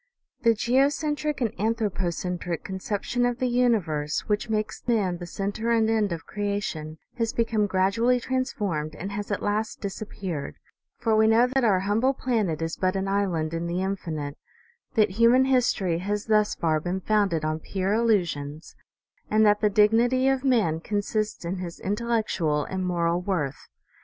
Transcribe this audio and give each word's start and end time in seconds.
The 0.41 0.55
geocentric 0.55 1.41
and 1.41 1.53
anthropocentric 1.59 2.63
conception 2.63 3.23
of 3.23 3.37
the 3.37 3.45
universe, 3.45 4.21
which 4.21 4.49
makes 4.49 4.81
man 4.87 5.19
the 5.19 5.27
center 5.27 5.69
and 5.69 5.87
end 5.91 6.11
of 6.11 6.25
creation, 6.25 6.97
has 7.19 7.33
become 7.33 7.67
grad 7.67 7.93
ually 7.93 8.19
transformed 8.19 8.95
and 8.95 9.11
has 9.11 9.29
at 9.29 9.43
last 9.43 9.79
disappeared; 9.79 10.55
for 10.97 11.15
we 11.15 11.27
know 11.27 11.45
that 11.45 11.63
our 11.63 11.81
humble 11.81 12.15
planet 12.15 12.63
is 12.63 12.77
but 12.77 12.95
an 12.95 13.07
island 13.07 13.53
in 13.53 13.67
the 13.67 13.75
infi 13.75 14.11
nite, 14.13 14.37
that 14.95 15.11
human 15.21 15.45
history 15.45 15.99
has 15.99 16.25
thus 16.25 16.55
far 16.55 16.79
been 16.79 17.01
founded 17.01 17.45
on 17.45 17.59
pure 17.59 17.93
illusions, 17.93 18.75
and 19.29 19.45
that 19.45 19.61
the 19.61 19.69
dignity 19.69 20.27
of 20.27 20.43
man 20.43 20.79
consists 20.79 21.45
in 21.45 21.57
his 21.57 21.79
intellectual 21.79 22.63
and 22.65 22.87
moral 22.87 23.21
worth. 23.21 23.67